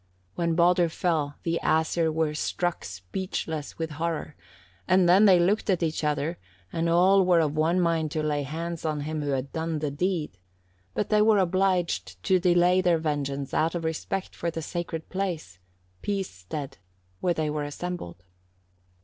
When 0.33 0.55
Baldur 0.55 0.89
fell 0.89 1.35
the 1.43 1.59
Æsir 1.61 2.11
were 2.11 2.33
struck 2.33 2.83
speechless 2.85 3.77
with 3.77 3.91
horror, 3.91 4.35
and 4.87 5.07
then 5.07 5.25
they 5.25 5.39
looked 5.39 5.69
at 5.69 5.83
each 5.83 6.03
other, 6.03 6.39
and 6.73 6.89
all 6.89 7.23
were 7.23 7.39
of 7.39 7.55
one 7.55 7.79
mind 7.79 8.09
to 8.13 8.23
lay 8.23 8.41
hands 8.41 8.83
on 8.83 9.01
him 9.01 9.21
who 9.21 9.29
had 9.29 9.53
done 9.53 9.77
the 9.77 9.91
deed, 9.91 10.39
but 10.95 11.09
they 11.09 11.21
were 11.21 11.37
obliged 11.37 12.21
to 12.23 12.39
delay 12.39 12.81
their 12.81 12.97
vengeance 12.97 13.53
out 13.53 13.75
of 13.75 13.83
respect 13.83 14.35
for 14.35 14.49
the 14.49 14.63
sacred 14.63 15.07
place 15.09 15.59
(Peace 16.01 16.31
stead) 16.31 16.79
where 17.19 17.35
they 17.35 17.51
were 17.51 17.63
assembled. 17.63 18.23